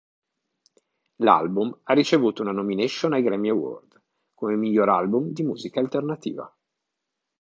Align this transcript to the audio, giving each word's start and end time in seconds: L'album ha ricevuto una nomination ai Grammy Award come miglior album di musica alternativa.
L'album 1.17 1.79
ha 1.83 1.93
ricevuto 1.93 2.41
una 2.41 2.51
nomination 2.51 3.13
ai 3.13 3.21
Grammy 3.21 3.49
Award 3.49 4.01
come 4.33 4.55
miglior 4.55 4.89
album 4.89 5.27
di 5.27 5.43
musica 5.43 5.79
alternativa. 5.79 6.51